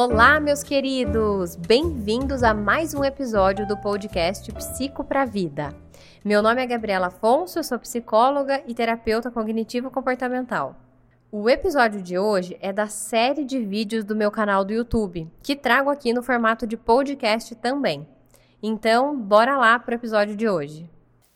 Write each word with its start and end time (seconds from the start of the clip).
Olá, 0.00 0.38
meus 0.38 0.62
queridos! 0.62 1.56
Bem-vindos 1.56 2.44
a 2.44 2.54
mais 2.54 2.94
um 2.94 3.02
episódio 3.02 3.66
do 3.66 3.76
podcast 3.76 4.52
Psico 4.52 5.02
pra 5.02 5.24
Vida. 5.24 5.74
Meu 6.24 6.40
nome 6.40 6.62
é 6.62 6.66
Gabriela 6.68 7.08
Afonso, 7.08 7.58
eu 7.58 7.64
sou 7.64 7.80
psicóloga 7.80 8.62
e 8.64 8.74
terapeuta 8.74 9.28
cognitivo-comportamental. 9.28 10.76
O 11.32 11.50
episódio 11.50 12.00
de 12.00 12.16
hoje 12.16 12.56
é 12.60 12.72
da 12.72 12.86
série 12.86 13.44
de 13.44 13.58
vídeos 13.58 14.04
do 14.04 14.14
meu 14.14 14.30
canal 14.30 14.64
do 14.64 14.72
YouTube, 14.72 15.28
que 15.42 15.56
trago 15.56 15.90
aqui 15.90 16.12
no 16.12 16.22
formato 16.22 16.64
de 16.64 16.76
podcast 16.76 17.56
também. 17.56 18.06
Então, 18.62 19.18
bora 19.18 19.56
lá 19.56 19.80
para 19.80 19.94
o 19.94 19.98
episódio 19.98 20.36
de 20.36 20.48
hoje. 20.48 20.88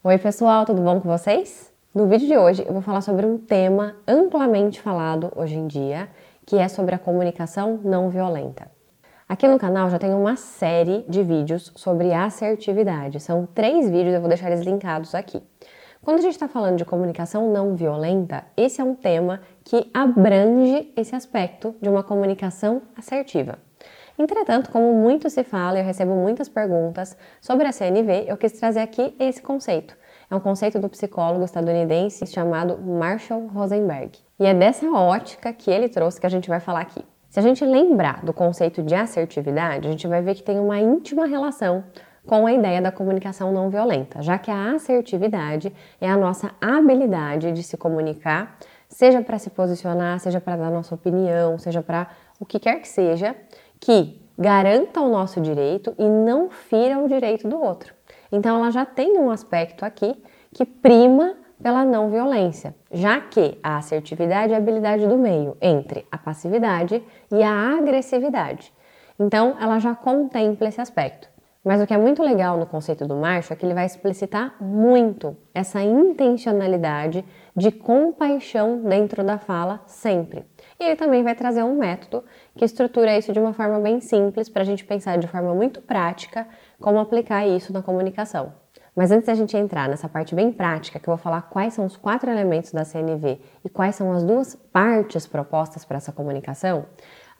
Oi, 0.05 0.19
pessoal, 0.19 0.65
tudo 0.65 0.81
bom 0.81 1.01
com 1.01 1.09
vocês? 1.09 1.73
No 1.93 2.07
vídeo 2.07 2.27
de 2.27 2.39
hoje 2.39 2.65
eu 2.67 2.73
vou 2.73 2.81
falar 2.81 3.03
sobre 3.03 3.27
um 3.27 3.37
tema 3.37 3.97
amplamente 4.09 4.81
falado 4.81 5.31
hoje 5.37 5.57
em 5.57 5.67
dia, 5.67 6.09
que 6.53 6.59
é 6.59 6.69
sobre 6.69 6.95
a 6.95 6.99
comunicação 6.99 7.81
não 7.83 8.11
violenta. 8.11 8.71
Aqui 9.27 9.49
no 9.49 9.59
canal 9.59 9.89
já 9.89 9.99
tem 9.99 10.13
uma 10.13 10.37
série 10.37 11.03
de 11.09 11.23
vídeos 11.23 11.73
sobre 11.75 12.13
assertividade. 12.13 13.21
São 13.21 13.47
três 13.47 13.89
vídeos, 13.89 14.13
eu 14.13 14.21
vou 14.21 14.29
deixar 14.29 14.51
eles 14.51 14.61
linkados 14.61 15.15
aqui. 15.15 15.43
Quando 16.03 16.19
a 16.19 16.21
gente 16.21 16.35
está 16.35 16.49
falando 16.49 16.77
de 16.77 16.85
comunicação 16.85 17.51
não 17.51 17.75
violenta, 17.75 18.45
esse 18.55 18.83
é 18.83 18.85
um 18.85 18.95
tema 18.95 19.41
que 19.65 19.91
abrange 19.95 20.93
esse 20.95 21.17
aspecto 21.17 21.75
de 21.81 21.89
uma 21.89 22.03
comunicação 22.03 22.83
assertiva. 22.95 23.59
Entretanto, 24.19 24.71
como 24.71 24.93
muito 24.93 25.31
se 25.31 25.43
fala, 25.45 25.79
eu 25.79 25.85
recebo 25.87 26.15
muitas 26.15 26.51
perguntas 26.51 27.17
sobre 27.41 27.67
a 27.67 27.73
CNV, 27.73 28.27
eu 28.29 28.37
quis 28.37 28.53
trazer 28.53 28.81
aqui 28.81 29.17
esse 29.19 29.41
conceito. 29.41 29.97
É 30.33 30.35
um 30.35 30.41
conceito 30.41 30.79
do 30.79 30.89
psicólogo 30.89 31.45
estadunidense 31.45 32.27
chamado 32.27 32.79
Marshall 32.79 33.49
Rosenberg. 33.49 34.19
E 34.41 34.47
é 34.47 34.55
dessa 34.55 34.91
ótica 34.91 35.53
que 35.53 35.71
ele 35.71 35.91
trouxe 35.91 36.19
que 36.19 36.27
a 36.27 36.31
gente 36.31 36.49
vai 36.49 36.59
falar 36.59 36.81
aqui. 36.81 37.05
Se 37.29 37.39
a 37.39 37.43
gente 37.43 37.63
lembrar 37.63 38.25
do 38.25 38.33
conceito 38.33 38.83
de 38.83 38.95
assertividade, 38.95 39.87
a 39.87 39.91
gente 39.91 40.09
vai 40.09 40.23
ver 40.23 40.35
que 40.35 40.43
tem 40.43 40.59
uma 40.59 40.81
íntima 40.81 41.27
relação 41.27 41.85
com 42.27 42.47
a 42.47 42.53
ideia 42.55 42.81
da 42.81 42.91
comunicação 42.91 43.53
não 43.53 43.69
violenta, 43.69 44.23
já 44.23 44.39
que 44.39 44.51
a 44.51 44.73
assertividade 44.73 45.71
é 46.01 46.09
a 46.09 46.17
nossa 46.17 46.51
habilidade 46.59 47.53
de 47.53 47.63
se 47.63 47.77
comunicar, 47.77 48.57
seja 48.89 49.21
para 49.21 49.39
se 49.39 49.51
posicionar, 49.51 50.19
seja 50.19 50.41
para 50.41 50.57
dar 50.57 50.71
nossa 50.71 50.95
opinião, 50.95 51.59
seja 51.59 51.83
para 51.83 52.09
o 52.41 52.47
que 52.47 52.59
quer 52.59 52.81
que 52.81 52.89
seja, 52.89 53.37
que 53.79 54.19
garanta 54.39 54.99
o 55.03 55.11
nosso 55.11 55.43
direito 55.43 55.95
e 55.99 56.09
não 56.09 56.49
fira 56.49 56.99
o 56.99 57.07
direito 57.07 57.47
do 57.47 57.61
outro. 57.61 57.93
Então 58.33 58.57
ela 58.57 58.71
já 58.71 58.87
tem 58.87 59.19
um 59.19 59.31
aspecto 59.31 59.85
aqui 59.85 60.17
que 60.53 60.65
prima 60.65 61.37
pela 61.63 61.85
não 61.85 62.11
violência, 62.11 62.75
já 62.91 63.21
que 63.21 63.57
a 63.63 63.77
assertividade 63.77 64.53
é 64.53 64.57
a 64.57 64.59
habilidade 64.59 65.07
do 65.07 65.17
meio 65.17 65.57
entre 65.61 66.05
a 66.11 66.19
passividade 66.19 67.01
e 67.31 67.43
a 67.43 67.79
agressividade. 67.79 68.73
Então, 69.19 69.57
ela 69.61 69.79
já 69.79 69.95
contempla 69.95 70.69
esse 70.69 70.81
aspecto. 70.81 71.29
Mas 71.65 71.81
o 71.81 71.87
que 71.87 71.95
é 71.95 71.99
muito 71.99 72.25
legal 72.25 72.59
no 72.59 72.67
conceito 72.67 73.07
do 73.07 73.15
macho 73.15 73.53
é 73.53 73.57
que 73.57 73.65
ele 73.65 73.75
vai 73.75 73.87
explicitar 73.87 74.57
muito 74.61 75.37
essa 75.55 75.81
intencionalidade 75.81 77.25
de 77.55 77.71
compaixão 77.71 78.83
dentro 78.83 79.23
da 79.23 79.39
fala 79.39 79.81
sempre. 79.87 80.45
E 80.81 80.85
ele 80.85 80.97
também 80.97 81.23
vai 81.23 81.37
trazer 81.37 81.63
um 81.63 81.77
método 81.77 82.25
que 82.57 82.65
estrutura 82.65 83.17
isso 83.17 83.33
de 83.33 83.39
uma 83.39 83.53
forma 83.53 83.79
bem 83.79 84.01
simples 84.01 84.49
para 84.49 84.63
a 84.63 84.65
gente 84.65 84.85
pensar 84.85 85.19
de 85.19 85.29
forma 85.29 85.55
muito 85.55 85.81
prática 85.81 86.49
como 86.83 86.99
aplicar 86.99 87.47
isso 87.47 87.73
na 87.73 87.81
comunicação. 87.81 88.53
Mas 88.95 89.11
antes 89.11 89.27
da 89.27 89.35
gente 89.35 89.57
entrar 89.57 89.89
nessa 89.89 90.07
parte 90.07 90.35
bem 90.35 90.53
prática, 90.53 90.99
que 90.99 91.09
eu 91.09 91.17
vou 91.17 91.23
falar 91.23 91.43
quais 91.43 91.73
são 91.73 91.87
os 91.87 91.97
quatro 91.97 92.31
elementos 92.31 92.73
da 92.73 92.85
CNV 92.85 93.41
e 93.65 93.69
quais 93.71 93.95
são 93.95 94.13
as 94.13 94.23
duas 94.23 94.55
partes 94.55 95.27
propostas 95.27 95.83
para 95.83 95.97
essa 95.97 96.13
comunicação, 96.13 96.85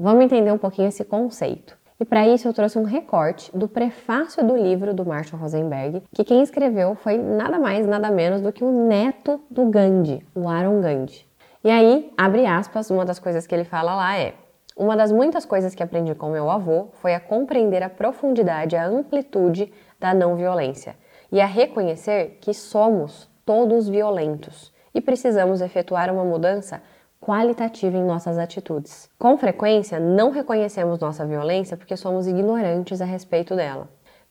vamos 0.01 0.25
entender 0.25 0.51
um 0.51 0.57
pouquinho 0.57 0.89
esse 0.89 1.05
conceito. 1.05 1.77
E 2.01 2.05
para 2.05 2.27
isso 2.27 2.49
eu 2.49 2.55
trouxe 2.55 2.79
um 2.79 2.85
recorte 2.85 3.57
do 3.57 3.69
prefácio 3.69 4.45
do 4.45 4.57
livro 4.57 4.95
do 4.95 5.05
Marshall 5.05 5.41
Rosenberg, 5.41 6.03
que 6.15 6.25
quem 6.25 6.43
escreveu 6.43 6.95
foi 6.95 7.19
nada 7.19 7.59
mais, 7.59 7.87
nada 7.87 8.11
menos 8.11 8.41
do 8.41 8.51
que 8.51 8.65
o 8.65 8.89
neto 8.89 9.39
do 9.51 9.67
Gandhi, 9.67 10.27
o 10.35 10.49
Aaron 10.49 10.81
Gandhi. 10.81 11.27
E 11.63 11.71
aí, 11.71 12.13
abre 12.17 12.45
aspas, 12.45 12.91
uma 12.91 13.05
das 13.05 13.21
coisas 13.21 13.47
que 13.47 13.55
ele 13.55 13.63
fala 13.63 13.95
lá 13.95 14.19
é: 14.19 14.35
Uma 14.83 14.97
das 14.97 15.13
muitas 15.13 15.45
coisas 15.45 15.77
que 15.77 15.83
aprendi 15.85 16.13
com 16.13 16.29
meu 16.29 16.51
avô 16.51 16.89
foi 16.95 17.15
a 17.15 17.21
compreender 17.21 17.85
a 17.85 17.89
profundidade, 17.89 18.75
a 18.75 18.85
amplitude 18.85 19.73
da 20.01 20.13
não 20.13 20.35
violência 20.35 20.97
e 21.31 21.41
a 21.41 21.47
reconhecer 21.47 22.39
que 22.41 22.53
somos 22.53 23.31
todos 23.47 23.89
violentos 23.89 24.73
e 24.93 25.01
precisamos 25.01 25.61
efetuar 25.61 26.13
uma 26.13 26.25
mudança 26.25 26.83
qualitativa 27.21 27.97
em 27.97 28.03
nossas 28.03 28.37
atitudes. 28.39 29.09
Com 29.21 29.39
frequência, 29.39 30.01
não 30.01 30.33
reconhecemos 30.33 30.99
nossa 30.99 31.25
violência 31.25 31.77
porque 31.77 31.97
somos 31.97 32.27
ignorantes 32.27 33.01
a 33.01 33.05
respeito 33.05 33.55
dela. 33.55 33.89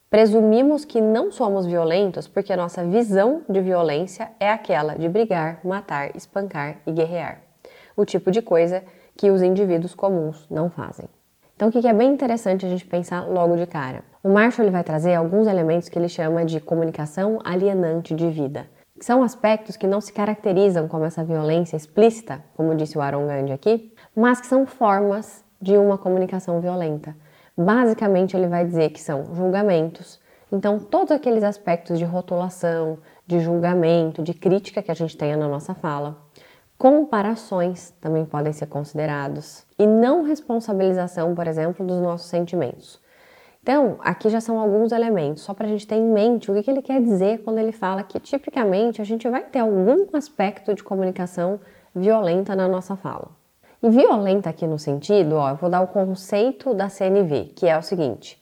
Presumimos 0.09 0.84
que 0.84 1.00
não 1.00 1.31
somos 1.31 1.66
violentos 1.66 2.28
porque 2.28 2.53
nossa 2.57 2.84
visão 2.84 3.41
de 3.47 3.61
violência 3.61 4.34
é 4.38 4.50
aquela 4.50 4.95
de 4.95 5.07
brigar, 5.07 5.61
matar, 5.63 6.13
espancar 6.13 6.79
e 6.85 6.91
guerrear. 6.91 7.41
O 7.95 8.03
tipo 8.03 8.29
de 8.31 8.41
coisa 8.41 8.84
que 9.22 9.30
os 9.30 9.44
indivíduos 9.44 9.94
comuns 9.94 10.48
não 10.50 10.68
fazem. 10.68 11.06
Então, 11.56 11.70
o 11.70 11.72
que 11.72 11.88
é 11.88 11.94
bem 11.94 12.12
interessante 12.12 12.66
a 12.66 12.70
gente 12.70 12.84
pensar 12.88 13.28
logo 13.28 13.56
de 13.56 13.68
cara? 13.68 14.04
O 14.24 14.30
Marshall 14.30 14.66
ele 14.66 14.72
vai 14.72 14.84
trazer 14.84 15.14
alguns 15.14 15.46
elementos 15.46 15.90
que 15.90 16.00
ele 16.00 16.09
chama 16.09 16.44
de 16.44 16.59
comunicação 16.59 17.38
alienante 17.44 18.16
de 18.16 18.32
vida. 18.32 18.66
Que 18.98 19.06
são 19.06 19.22
aspectos 19.22 19.78
que 19.78 19.86
não 19.86 20.02
se 20.02 20.12
caracterizam 20.12 20.88
como 20.88 21.06
essa 21.06 21.24
violência 21.24 21.78
explícita, 21.78 22.44
como 22.58 22.74
disse 22.74 22.98
o 22.98 23.02
Aaron 23.02 23.28
Gandhi 23.28 23.52
aqui, 23.52 23.94
mas 24.16 24.42
que 24.42 24.48
são 24.48 24.66
formas 24.66 25.46
de 25.62 25.78
uma 25.78 26.00
comunicação 26.00 26.59
violenta. 26.59 27.16
Basicamente, 27.56 28.36
ele 28.36 28.48
vai 28.48 28.66
dizer 28.66 28.90
que 28.90 29.00
são 29.00 29.36
julgamentos. 29.36 30.20
Então, 30.52 30.80
todos 30.80 31.12
aqueles 31.12 31.44
aspectos 31.44 32.00
de 32.00 32.06
rotulação, 32.06 32.98
de 33.28 33.40
julgamento, 33.40 34.24
de 34.24 34.34
crítica 34.34 34.82
que 34.82 34.90
a 34.90 34.96
gente 34.96 35.16
tenha 35.16 35.38
na 35.38 35.48
nossa 35.48 35.76
fala, 35.76 36.18
comparações 36.81 37.94
também 38.02 38.25
podem 38.25 38.52
ser 38.52 38.66
considerados 38.66 39.64
e 39.78 39.86
não 39.86 40.24
responsabilização, 40.24 41.36
por 41.36 41.46
exemplo, 41.46 41.86
dos 41.86 42.02
nossos 42.02 42.28
sentimentos. 42.28 43.00
Então, 43.62 43.97
aqui 44.00 44.30
já 44.30 44.42
são 44.42 44.59
alguns 44.59 44.91
elementos, 44.91 45.44
só 45.44 45.53
para 45.53 45.68
a 45.68 45.70
gente 45.70 45.86
ter 45.86 45.97
em 45.97 46.12
mente 46.12 46.50
o 46.50 46.64
que, 46.64 46.72
ele 46.72 46.81
quer 46.81 47.00
dizer 47.00 47.44
quando 47.44 47.59
ele 47.59 47.72
fala 47.72 48.02
que 48.02 48.20
tipicamente 48.20 49.00
a 49.00 49.06
gente 49.06 49.30
vai 49.30 49.44
ter 49.44 49.59
algum 49.59 50.08
aspecto 50.18 50.74
de 50.74 50.84
comunicação 50.84 51.59
violenta 51.94 52.56
na 52.56 52.68
nossa 52.68 52.96
fala. 52.96 53.28
E 53.84 53.88
violenta 53.88 54.50
aqui 54.50 54.66
no 54.66 54.80
sentido, 54.80 55.36
ó, 55.36 55.52
eu 55.52 55.58
vou 55.58 55.70
dar 55.70 55.81
o 55.81 55.88
conceito 55.88 56.74
da 56.74 56.90
CNV, 56.90 57.53
que 57.56 57.68
é 57.68 57.78
o 57.78 57.84
seguinte: 57.84 58.41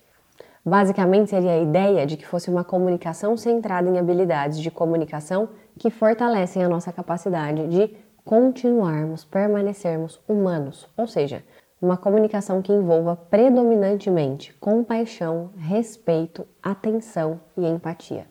basicamente 0.66 1.32
seria 1.32 1.52
a 1.52 1.60
ideia 1.60 2.08
de 2.08 2.16
que 2.16 2.26
fosse 2.26 2.50
uma 2.50 2.64
comunicação 2.64 3.36
centrada 3.36 3.90
em 3.90 4.00
habilidades 4.00 4.62
de 4.62 4.72
comunicação 4.72 5.50
que 5.78 5.90
fortalecem 5.90 6.64
a 6.64 6.70
nossa 6.70 6.94
capacidade 6.94 7.68
de 7.68 8.09
continuarmos, 8.30 9.26
permanecermos 9.26 10.22
humanos, 10.28 10.88
ou 10.96 11.08
seja, 11.08 11.44
uma 11.82 11.98
comunicação 11.98 12.62
que 12.62 12.72
envolva 12.72 13.16
predominantemente 13.16 14.54
compaixão, 14.60 15.50
respeito, 15.58 16.46
atenção 16.62 17.40
e 17.58 17.66
empatia. 17.66 18.28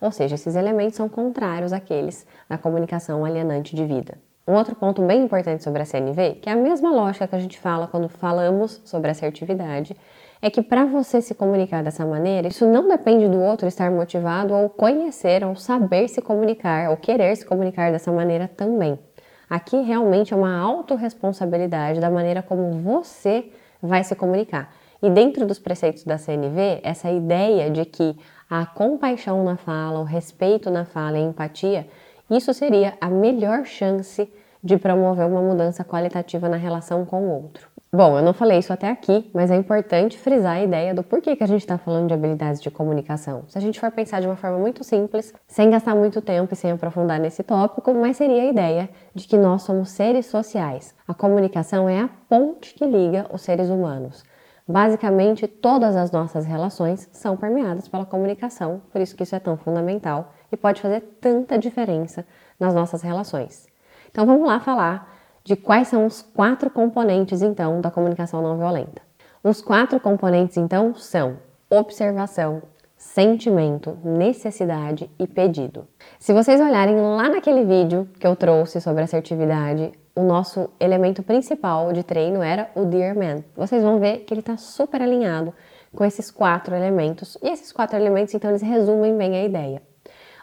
Ou 0.00 0.10
seja, 0.10 0.34
esses 0.34 0.56
elementos 0.56 0.96
são 0.96 1.10
contrários 1.10 1.74
àqueles 1.74 2.26
da 2.48 2.56
comunicação 2.56 3.22
alienante 3.22 3.76
de 3.76 3.84
vida. 3.84 4.16
Um 4.46 4.54
outro 4.54 4.74
ponto 4.74 5.02
bem 5.02 5.24
importante 5.24 5.62
sobre 5.62 5.82
a 5.82 5.84
CNV, 5.84 6.36
que 6.40 6.48
é 6.48 6.54
a 6.54 6.56
mesma 6.56 6.90
lógica 6.90 7.28
que 7.28 7.36
a 7.36 7.38
gente 7.38 7.58
fala 7.58 7.86
quando 7.86 8.08
falamos 8.08 8.80
sobre 8.82 9.10
assertividade, 9.10 9.94
é 10.40 10.48
que 10.48 10.62
para 10.62 10.86
você 10.86 11.20
se 11.20 11.34
comunicar 11.34 11.84
dessa 11.84 12.06
maneira, 12.06 12.48
isso 12.48 12.66
não 12.66 12.88
depende 12.88 13.28
do 13.28 13.42
outro 13.42 13.68
estar 13.68 13.90
motivado 13.90 14.54
ou 14.54 14.70
conhecer 14.70 15.44
ou 15.44 15.54
saber 15.54 16.08
se 16.08 16.22
comunicar 16.22 16.88
ou 16.88 16.96
querer 16.96 17.36
se 17.36 17.44
comunicar 17.44 17.92
dessa 17.92 18.10
maneira 18.10 18.48
também. 18.48 18.98
Aqui 19.48 19.80
realmente 19.80 20.34
é 20.34 20.36
uma 20.36 20.58
autorresponsabilidade 20.58 22.00
da 22.00 22.10
maneira 22.10 22.42
como 22.42 22.70
você 22.82 23.50
vai 23.82 24.04
se 24.04 24.14
comunicar. 24.14 24.72
E 25.02 25.08
dentro 25.08 25.46
dos 25.46 25.58
preceitos 25.58 26.04
da 26.04 26.18
CNV, 26.18 26.80
essa 26.82 27.10
ideia 27.10 27.70
de 27.70 27.84
que 27.84 28.16
a 28.50 28.66
compaixão 28.66 29.44
na 29.44 29.56
fala, 29.56 30.00
o 30.00 30.04
respeito 30.04 30.70
na 30.70 30.84
fala 30.84 31.18
e 31.18 31.22
a 31.22 31.24
empatia, 31.24 31.88
isso 32.30 32.52
seria 32.52 32.94
a 33.00 33.08
melhor 33.08 33.64
chance 33.64 34.30
de 34.62 34.76
promover 34.76 35.26
uma 35.26 35.40
mudança 35.40 35.84
qualitativa 35.84 36.48
na 36.48 36.56
relação 36.56 37.06
com 37.06 37.22
o 37.22 37.42
outro. 37.42 37.77
Bom, 37.90 38.18
eu 38.18 38.22
não 38.22 38.34
falei 38.34 38.58
isso 38.58 38.70
até 38.70 38.90
aqui, 38.90 39.30
mas 39.32 39.50
é 39.50 39.56
importante 39.56 40.18
frisar 40.18 40.56
a 40.56 40.62
ideia 40.62 40.94
do 40.94 41.02
porquê 41.02 41.34
que 41.34 41.42
a 41.42 41.46
gente 41.46 41.62
está 41.62 41.78
falando 41.78 42.08
de 42.08 42.12
habilidades 42.12 42.60
de 42.60 42.70
comunicação. 42.70 43.44
Se 43.48 43.56
a 43.56 43.60
gente 43.62 43.80
for 43.80 43.90
pensar 43.90 44.20
de 44.20 44.26
uma 44.26 44.36
forma 44.36 44.58
muito 44.58 44.84
simples, 44.84 45.32
sem 45.46 45.70
gastar 45.70 45.94
muito 45.94 46.20
tempo 46.20 46.52
e 46.52 46.56
sem 46.56 46.70
aprofundar 46.70 47.18
nesse 47.18 47.42
tópico, 47.42 47.94
mas 47.94 48.18
seria 48.18 48.42
a 48.42 48.44
ideia 48.44 48.90
de 49.14 49.26
que 49.26 49.38
nós 49.38 49.62
somos 49.62 49.88
seres 49.88 50.26
sociais. 50.26 50.94
A 51.06 51.14
comunicação 51.14 51.88
é 51.88 52.02
a 52.02 52.10
ponte 52.28 52.74
que 52.74 52.84
liga 52.84 53.26
os 53.32 53.40
seres 53.40 53.70
humanos. 53.70 54.22
Basicamente, 54.68 55.48
todas 55.48 55.96
as 55.96 56.10
nossas 56.10 56.44
relações 56.44 57.08
são 57.10 57.38
permeadas 57.38 57.88
pela 57.88 58.04
comunicação, 58.04 58.82
por 58.92 59.00
isso 59.00 59.16
que 59.16 59.22
isso 59.22 59.34
é 59.34 59.40
tão 59.40 59.56
fundamental 59.56 60.34
e 60.52 60.58
pode 60.58 60.82
fazer 60.82 61.00
tanta 61.22 61.58
diferença 61.58 62.26
nas 62.60 62.74
nossas 62.74 63.00
relações. 63.00 63.66
Então 64.10 64.26
vamos 64.26 64.46
lá 64.46 64.60
falar 64.60 65.17
de 65.44 65.56
quais 65.56 65.88
são 65.88 66.06
os 66.06 66.22
quatro 66.22 66.70
componentes, 66.70 67.42
então, 67.42 67.80
da 67.80 67.90
comunicação 67.90 68.42
não 68.42 68.56
violenta. 68.56 69.02
Os 69.42 69.62
quatro 69.62 69.98
componentes, 70.00 70.56
então, 70.56 70.94
são 70.94 71.38
observação, 71.70 72.62
sentimento, 72.96 73.96
necessidade 74.02 75.10
e 75.18 75.26
pedido. 75.26 75.86
Se 76.18 76.32
vocês 76.32 76.60
olharem 76.60 76.96
lá 76.96 77.28
naquele 77.28 77.64
vídeo 77.64 78.08
que 78.18 78.26
eu 78.26 78.34
trouxe 78.34 78.80
sobre 78.80 79.04
assertividade, 79.04 79.92
o 80.14 80.22
nosso 80.22 80.68
elemento 80.80 81.22
principal 81.22 81.92
de 81.92 82.02
treino 82.02 82.42
era 82.42 82.70
o 82.74 82.84
Dear 82.84 83.16
Man. 83.16 83.44
Vocês 83.56 83.82
vão 83.82 84.00
ver 84.00 84.24
que 84.24 84.34
ele 84.34 84.40
está 84.40 84.56
super 84.56 85.00
alinhado 85.00 85.54
com 85.94 86.04
esses 86.04 86.30
quatro 86.30 86.74
elementos. 86.74 87.38
E 87.40 87.48
esses 87.48 87.70
quatro 87.72 87.96
elementos, 87.96 88.34
então, 88.34 88.50
eles 88.50 88.62
resumem 88.62 89.16
bem 89.16 89.36
a 89.36 89.44
ideia. 89.44 89.82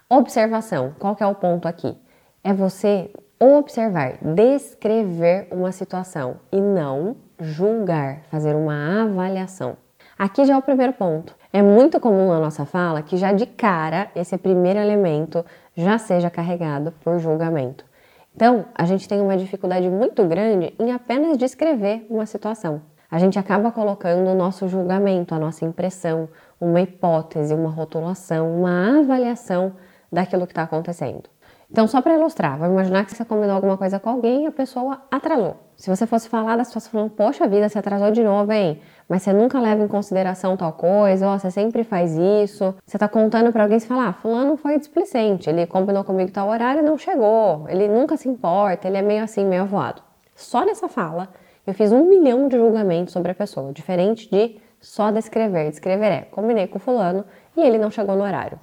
Observação. 0.10 0.96
Qual 0.98 1.16
que 1.16 1.24
é 1.24 1.28
o 1.28 1.36
ponto 1.36 1.68
aqui? 1.68 1.98
É 2.44 2.54
você 2.54 3.12
observar, 3.40 4.18
descrever 4.22 5.48
uma 5.52 5.72
situação 5.72 6.38
e 6.52 6.60
não 6.60 7.16
julgar, 7.40 8.22
fazer 8.32 8.56
uma 8.56 9.04
avaliação. 9.04 9.78
Aqui 10.18 10.46
já 10.46 10.54
é 10.54 10.58
o 10.58 10.62
primeiro 10.62 10.94
ponto. 10.94 11.36
É 11.52 11.62
muito 11.62 12.00
comum 12.00 12.30
na 12.30 12.40
nossa 12.40 12.66
fala 12.66 13.02
que 13.02 13.18
já 13.18 13.34
de 13.34 13.46
cara 13.46 14.10
esse 14.16 14.38
primeiro 14.38 14.80
elemento 14.80 15.46
já 15.76 15.98
seja 15.98 16.30
carregado 16.30 16.94
por 17.04 17.20
julgamento. 17.20 17.86
Então, 18.34 18.66
a 18.74 18.86
gente 18.86 19.08
tem 19.08 19.22
uma 19.22 19.38
dificuldade 19.38 19.90
muito 19.90 20.26
grande 20.26 20.74
em 20.80 20.92
apenas 20.92 21.38
descrever 21.38 22.06
uma 22.10 22.26
situação. 22.26 22.82
A 23.10 23.20
gente 23.20 23.40
acaba 23.40 23.72
colocando 23.72 24.30
o 24.30 24.36
nosso 24.36 24.68
julgamento, 24.68 25.34
a 25.34 25.40
nossa 25.40 25.64
impressão, 25.64 26.28
uma 26.60 26.82
hipótese, 26.82 27.54
uma 27.54 27.70
rotulação, 27.70 28.58
uma 28.60 29.00
avaliação 29.00 29.74
daquilo 30.12 30.46
que 30.46 30.52
está 30.52 30.64
acontecendo. 30.64 31.30
Então, 31.76 31.90
só 31.90 32.02
para 32.02 32.14
ilustrar, 32.14 32.58
vamos 32.58 32.72
imaginar 32.72 33.06
que 33.06 33.14
você 33.14 33.26
combinou 33.26 33.54
alguma 33.54 33.78
coisa 33.78 34.00
com 34.00 34.10
alguém 34.10 34.46
e 34.46 34.48
a 34.48 34.52
pessoa 34.52 35.02
atrasou. 35.12 35.58
Se 35.76 35.90
você 35.90 36.08
fosse 36.08 36.30
falar 36.30 36.56
da 36.56 36.64
situação 36.64 36.90
falando, 36.90 37.10
poxa 37.10 37.46
vida, 37.50 37.68
você 37.68 37.78
atrasou 37.78 38.12
de 38.12 38.24
novo, 38.24 38.50
hein? 38.54 38.80
Mas 39.10 39.24
você 39.24 39.34
nunca 39.34 39.60
leva 39.60 39.84
em 39.84 39.88
consideração 39.90 40.56
tal 40.56 40.72
coisa, 40.72 41.28
ó, 41.28 41.38
você 41.38 41.52
sempre 41.52 41.84
faz 41.84 42.16
isso. 42.16 42.74
Você 42.86 42.98
tá 42.98 43.10
contando 43.10 43.52
para 43.52 43.64
alguém 43.64 43.76
e 43.76 43.82
fala, 43.82 44.08
ah, 44.08 44.14
fulano 44.14 44.56
foi 44.56 44.80
displicente, 44.80 45.50
ele 45.50 45.68
combinou 45.68 46.06
comigo 46.06 46.32
tal 46.32 46.48
horário 46.48 46.80
e 46.80 46.86
não 46.86 46.98
chegou, 46.98 47.68
ele 47.68 47.90
nunca 47.90 48.16
se 48.16 48.30
importa, 48.30 48.88
ele 48.88 48.96
é 48.96 49.02
meio 49.02 49.26
assim, 49.26 49.44
meio 49.44 49.64
avoado. 49.64 50.02
Só 50.34 50.64
nessa 50.64 50.88
fala, 50.88 51.28
eu 51.68 51.74
fiz 51.74 51.92
um 51.92 52.06
milhão 52.08 52.48
de 52.48 52.56
julgamentos 52.56 53.12
sobre 53.12 53.34
a 53.34 53.36
pessoa, 53.36 53.74
diferente 53.74 54.32
de 54.32 54.62
só 54.80 55.12
descrever. 55.12 55.72
Descrever 55.72 56.06
é, 56.06 56.22
combinei 56.22 56.68
com 56.68 56.80
fulano 56.80 57.26
e 57.58 57.62
ele 57.62 57.78
não 57.78 57.92
chegou 57.92 58.16
no 58.16 58.24
horário. 58.24 58.58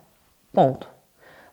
Ponto. 0.51 1.02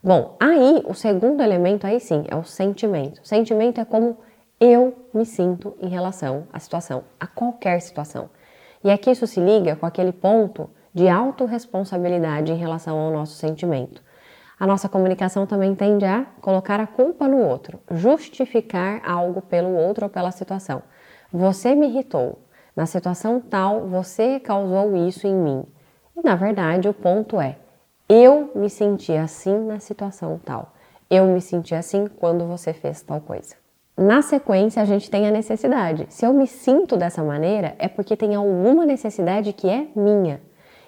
Bom, 0.01 0.37
aí 0.39 0.81
o 0.85 0.93
segundo 0.93 1.43
elemento 1.43 1.85
aí 1.85 1.99
sim 1.99 2.23
é 2.29 2.35
o 2.35 2.43
sentimento. 2.43 3.21
O 3.21 3.27
sentimento 3.27 3.81
é 3.81 3.85
como 3.85 4.17
eu 4.57 5.07
me 5.13 5.25
sinto 5.25 5.75
em 5.81 5.89
relação 5.89 6.47
à 6.53 6.59
situação, 6.59 7.03
a 7.19 7.27
qualquer 7.27 7.81
situação. 7.81 8.29
E 8.81 8.89
aqui 8.89 9.11
isso 9.11 9.27
se 9.27 9.41
liga 9.41 9.75
com 9.75 9.85
aquele 9.85 10.13
ponto 10.13 10.69
de 10.93 11.09
autorresponsabilidade 11.09 12.49
em 12.49 12.55
relação 12.55 12.97
ao 12.97 13.11
nosso 13.11 13.35
sentimento. 13.35 14.01
A 14.57 14.65
nossa 14.65 14.87
comunicação 14.87 15.45
também 15.45 15.75
tende 15.75 16.05
a 16.05 16.25
colocar 16.41 16.79
a 16.79 16.87
culpa 16.87 17.27
no 17.27 17.37
outro, 17.37 17.79
justificar 17.91 19.01
algo 19.05 19.41
pelo 19.41 19.73
outro 19.75 20.05
ou 20.05 20.09
pela 20.09 20.31
situação. 20.31 20.81
Você 21.31 21.75
me 21.75 21.87
irritou. 21.87 22.39
Na 22.73 22.85
situação 22.85 23.41
tal, 23.41 23.87
você 23.87 24.39
causou 24.39 24.95
isso 24.95 25.27
em 25.27 25.35
mim. 25.35 25.65
E 26.15 26.21
na 26.21 26.35
verdade, 26.35 26.87
o 26.87 26.93
ponto 26.93 27.39
é: 27.39 27.57
eu 28.09 28.49
me 28.55 28.71
senti 28.71 29.13
assim 29.13 29.55
na 29.55 29.79
situação 29.79 30.41
tal. 30.43 30.73
Eu 31.07 31.25
me 31.27 31.39
senti 31.39 31.75
assim 31.75 32.07
quando 32.07 32.43
você 32.45 32.73
fez 32.73 33.03
tal 33.03 33.21
coisa. 33.21 33.55
Na 33.95 34.23
sequência, 34.23 34.81
a 34.81 34.85
gente 34.85 35.11
tem 35.11 35.27
a 35.27 35.31
necessidade. 35.31 36.07
Se 36.09 36.25
eu 36.25 36.33
me 36.33 36.47
sinto 36.47 36.97
dessa 36.97 37.23
maneira, 37.23 37.75
é 37.77 37.87
porque 37.87 38.17
tem 38.17 38.33
alguma 38.33 38.83
necessidade 38.83 39.53
que 39.53 39.69
é 39.69 39.87
minha. 39.95 40.41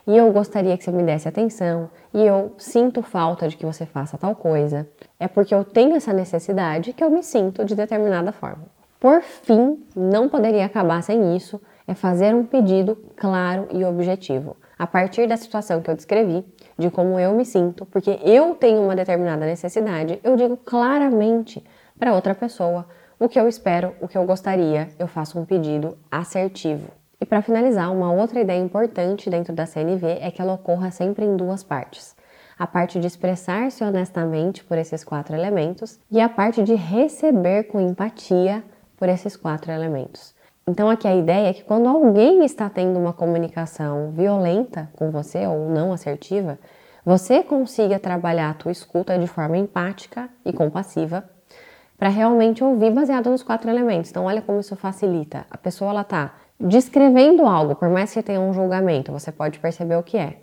E 0.08 0.18
eu 0.18 0.32
gostaria 0.32 0.76
que 0.76 0.84
você 0.84 0.92
me 0.92 1.04
desse 1.04 1.28
atenção, 1.28 1.92
e 2.12 2.26
eu 2.26 2.56
sinto 2.58 3.04
falta 3.04 3.48
de 3.48 3.56
que 3.56 3.66
você 3.66 3.86
faça 3.86 4.18
tal 4.18 4.36
coisa. 4.36 4.90
É 5.20 5.28
porque 5.28 5.54
eu 5.54 5.64
tenho 5.64 5.96
essa 5.96 6.12
necessidade 6.12 6.92
que 6.92 7.04
eu 7.04 7.12
me 7.12 7.22
sinto 7.22 7.64
de 7.64 7.76
determinada 7.76 8.32
forma. 8.32 8.66
Por 9.00 9.22
fim, 9.22 9.84
não 9.96 10.28
poderia 10.28 10.66
acabar 10.66 11.04
sem 11.04 11.36
isso, 11.36 11.62
é 11.88 11.94
fazer 11.94 12.34
um 12.34 12.46
pedido 12.46 12.98
claro 13.16 13.68
e 13.72 13.86
objetivo. 13.86 14.56
A 14.82 14.88
partir 14.88 15.28
da 15.28 15.38
situação 15.38 15.80
que 15.80 15.92
eu 15.92 15.96
descrevi, 15.96 16.44
de 16.76 16.90
como 16.90 17.20
eu 17.20 17.36
me 17.36 17.46
sinto, 17.46 17.86
porque 17.86 18.20
eu 18.24 18.56
tenho 18.56 18.82
uma 18.82 18.96
determinada 18.96 19.46
necessidade, 19.46 20.20
eu 20.24 20.36
digo 20.36 20.58
claramente 20.58 21.64
para 22.00 22.16
outra 22.16 22.34
pessoa 22.34 22.88
o 23.20 23.30
que 23.30 23.40
eu 23.40 23.48
espero, 23.48 23.94
o 24.02 24.08
que 24.08 24.18
eu 24.18 24.26
gostaria, 24.26 24.90
eu 24.98 25.08
faço 25.08 25.38
um 25.38 25.46
pedido 25.46 26.00
assertivo. 26.10 26.90
E 27.22 27.26
para 27.28 27.44
finalizar, 27.44 27.92
uma 27.92 28.12
outra 28.12 28.40
ideia 28.42 28.60
importante 28.60 29.30
dentro 29.30 29.54
da 29.54 29.68
CNV 29.68 30.18
é 30.20 30.32
que 30.32 30.42
ela 30.42 30.54
ocorra 30.54 30.90
sempre 30.90 31.26
em 31.26 31.38
duas 31.38 31.62
partes. 31.62 32.16
A 32.58 32.66
parte 32.66 33.00
de 33.00 33.06
expressar-se 33.06 33.84
honestamente 33.84 34.64
por 34.64 34.80
esses 34.80 35.04
quatro 35.04 35.36
elementos 35.36 36.00
e 36.10 36.20
a 36.20 36.28
parte 36.28 36.64
de 36.64 36.74
receber 36.74 37.66
com 37.66 37.80
empatia 37.80 38.64
por 38.98 39.08
esses 39.08 39.38
quatro 39.38 39.72
elementos. 39.72 40.34
Então 40.68 40.90
aqui 40.90 41.08
a 41.08 41.16
ideia 41.16 41.50
é 41.50 41.54
que 41.54 41.64
quando 41.64 41.88
alguém 41.90 42.46
está 42.46 42.70
tendo 42.70 43.00
uma 43.00 43.14
comunicação 43.14 44.12
violenta 44.12 44.90
com 44.96 45.10
você 45.10 45.46
ou 45.48 45.70
não 45.70 45.92
assertiva, 45.92 46.60
você 47.04 47.44
consiga 47.44 47.98
trabalhar 48.00 48.52
a 48.52 48.54
tua 48.54 48.72
escuta 48.72 49.18
de 49.18 49.26
forma 49.26 49.58
empática 49.58 50.30
e 50.46 50.54
compassiva 50.54 51.24
para 51.98 52.10
realmente 52.10 52.64
ouvir 52.64 52.92
baseado 52.92 53.30
nos 53.30 53.44
quatro 53.44 53.70
elementos. 53.70 54.12
Então 54.12 54.26
olha 54.26 54.42
como 54.42 54.60
isso 54.60 54.76
facilita. 54.76 55.46
A 55.50 55.58
pessoa 55.58 55.92
ela 55.92 56.04
tá 56.04 56.36
descrevendo 56.60 57.46
algo, 57.46 57.76
por 57.76 57.90
mais 57.90 58.14
que 58.14 58.22
tenha 58.22 58.40
um 58.40 58.54
julgamento, 58.54 59.12
você 59.12 59.32
pode 59.32 59.60
perceber 59.60 59.96
o 59.96 60.04
que 60.04 60.18
é. 60.18 60.38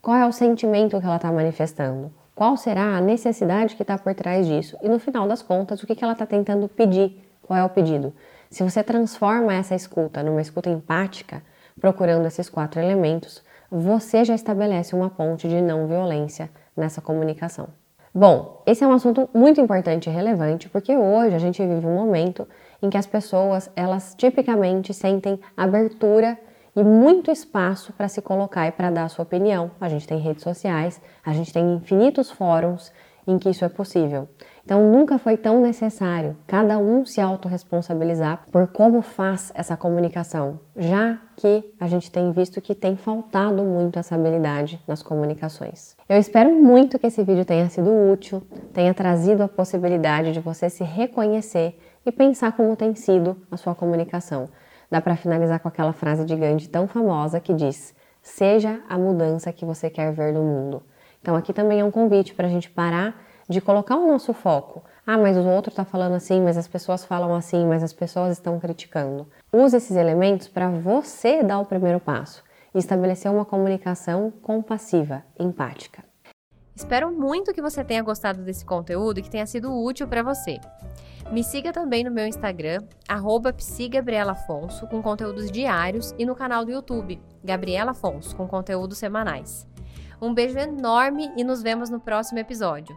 Qual 0.00 0.16
é 0.16 0.26
o 0.26 0.32
sentimento 0.32 1.00
que 1.00 1.06
ela 1.06 1.16
está 1.16 1.32
manifestando? 1.32 2.12
Qual 2.34 2.56
será 2.56 2.96
a 2.96 3.00
necessidade 3.00 3.74
que 3.74 3.82
está 3.82 3.96
por 3.96 4.14
trás 4.14 4.46
disso? 4.46 4.76
E 4.82 4.88
no 4.88 4.98
final 4.98 5.26
das 5.26 5.42
contas, 5.42 5.82
o 5.82 5.86
que, 5.86 5.94
que 5.94 6.04
ela 6.04 6.12
está 6.12 6.26
tentando 6.26 6.68
pedir? 6.68 7.24
Qual 7.46 7.58
é 7.58 7.64
o 7.64 7.68
pedido? 7.68 8.12
Se 8.50 8.62
você 8.62 8.82
transforma 8.82 9.52
essa 9.52 9.74
escuta 9.74 10.22
numa 10.22 10.40
escuta 10.40 10.70
empática, 10.70 11.42
procurando 11.78 12.26
esses 12.26 12.48
quatro 12.48 12.80
elementos, 12.80 13.42
você 13.70 14.24
já 14.24 14.34
estabelece 14.34 14.94
uma 14.94 15.10
ponte 15.10 15.48
de 15.48 15.60
não 15.60 15.86
violência 15.86 16.50
nessa 16.76 17.00
comunicação. 17.00 17.68
Bom, 18.14 18.62
esse 18.64 18.84
é 18.84 18.86
um 18.86 18.92
assunto 18.92 19.28
muito 19.34 19.60
importante 19.60 20.08
e 20.08 20.12
relevante 20.12 20.68
porque 20.68 20.96
hoje 20.96 21.34
a 21.34 21.38
gente 21.38 21.60
vive 21.60 21.84
um 21.84 21.96
momento 21.96 22.48
em 22.80 22.88
que 22.88 22.96
as 22.96 23.06
pessoas, 23.06 23.68
elas 23.74 24.14
tipicamente 24.14 24.94
sentem 24.94 25.40
abertura 25.56 26.38
e 26.76 26.82
muito 26.82 27.30
espaço 27.30 27.92
para 27.92 28.08
se 28.08 28.22
colocar 28.22 28.68
e 28.68 28.72
para 28.72 28.90
dar 28.90 29.04
a 29.04 29.08
sua 29.08 29.24
opinião. 29.24 29.70
A 29.80 29.88
gente 29.88 30.06
tem 30.06 30.18
redes 30.18 30.44
sociais, 30.44 31.00
a 31.24 31.32
gente 31.32 31.52
tem 31.52 31.74
infinitos 31.74 32.30
fóruns 32.30 32.92
em 33.26 33.38
que 33.38 33.50
isso 33.50 33.64
é 33.64 33.68
possível. 33.68 34.28
Então 34.64 34.90
nunca 34.90 35.18
foi 35.18 35.36
tão 35.36 35.60
necessário 35.60 36.36
cada 36.46 36.78
um 36.78 37.04
se 37.04 37.20
autorresponsabilizar 37.20 38.46
por 38.50 38.66
como 38.68 39.02
faz 39.02 39.52
essa 39.54 39.76
comunicação, 39.76 40.58
já 40.74 41.18
que 41.36 41.62
a 41.78 41.86
gente 41.86 42.10
tem 42.10 42.32
visto 42.32 42.62
que 42.62 42.74
tem 42.74 42.96
faltado 42.96 43.62
muito 43.62 43.98
essa 43.98 44.14
habilidade 44.14 44.80
nas 44.88 45.02
comunicações. 45.02 45.94
Eu 46.08 46.16
espero 46.16 46.50
muito 46.50 46.98
que 46.98 47.06
esse 47.06 47.22
vídeo 47.22 47.44
tenha 47.44 47.68
sido 47.68 47.90
útil, 48.10 48.42
tenha 48.72 48.94
trazido 48.94 49.42
a 49.42 49.48
possibilidade 49.48 50.32
de 50.32 50.40
você 50.40 50.70
se 50.70 50.82
reconhecer 50.82 51.78
e 52.06 52.10
pensar 52.10 52.52
como 52.52 52.74
tem 52.74 52.94
sido 52.94 53.36
a 53.50 53.58
sua 53.58 53.74
comunicação. 53.74 54.48
Dá 54.90 55.00
para 55.00 55.16
finalizar 55.16 55.60
com 55.60 55.68
aquela 55.68 55.92
frase 55.92 56.24
de 56.24 56.34
Gandhi 56.34 56.68
tão 56.68 56.86
famosa 56.86 57.38
que 57.38 57.52
diz: 57.52 57.94
Seja 58.22 58.80
a 58.88 58.96
mudança 58.96 59.52
que 59.52 59.64
você 59.64 59.90
quer 59.90 60.12
ver 60.12 60.32
no 60.32 60.42
mundo. 60.42 60.82
Então, 61.20 61.36
aqui 61.36 61.52
também 61.52 61.80
é 61.80 61.84
um 61.84 61.90
convite 61.90 62.34
para 62.34 62.46
a 62.46 62.50
gente 62.50 62.70
parar 62.70 63.14
de 63.48 63.60
colocar 63.60 63.96
o 63.96 64.06
nosso 64.06 64.32
foco. 64.32 64.82
Ah, 65.06 65.18
mas 65.18 65.36
o 65.36 65.46
outro 65.46 65.70
está 65.70 65.84
falando 65.84 66.14
assim, 66.14 66.40
mas 66.40 66.56
as 66.56 66.66
pessoas 66.66 67.04
falam 67.04 67.34
assim, 67.34 67.66
mas 67.66 67.82
as 67.82 67.92
pessoas 67.92 68.32
estão 68.32 68.58
criticando. 68.58 69.26
Use 69.52 69.76
esses 69.76 69.96
elementos 69.96 70.48
para 70.48 70.70
você 70.70 71.42
dar 71.42 71.58
o 71.60 71.66
primeiro 71.66 72.00
passo 72.00 72.42
e 72.74 72.78
estabelecer 72.78 73.30
uma 73.30 73.44
comunicação 73.44 74.32
compassiva, 74.42 75.22
empática. 75.38 76.02
Espero 76.74 77.12
muito 77.12 77.52
que 77.54 77.62
você 77.62 77.84
tenha 77.84 78.02
gostado 78.02 78.42
desse 78.42 78.64
conteúdo 78.64 79.18
e 79.18 79.22
que 79.22 79.30
tenha 79.30 79.46
sido 79.46 79.72
útil 79.72 80.08
para 80.08 80.24
você. 80.24 80.58
Me 81.30 81.44
siga 81.44 81.72
também 81.72 82.02
no 82.02 82.10
meu 82.10 82.26
Instagram, 82.26 82.82
psigabrielafonso, 83.56 84.86
com 84.88 85.00
conteúdos 85.00 85.50
diários, 85.50 86.12
e 86.18 86.26
no 86.26 86.34
canal 86.34 86.64
do 86.64 86.72
YouTube, 86.72 87.20
Gabriela 87.44 87.92
Afonso, 87.92 88.34
com 88.36 88.48
conteúdos 88.48 88.98
semanais. 88.98 89.66
Um 90.20 90.34
beijo 90.34 90.58
enorme 90.58 91.30
e 91.36 91.44
nos 91.44 91.62
vemos 91.62 91.90
no 91.90 92.00
próximo 92.00 92.40
episódio. 92.40 92.94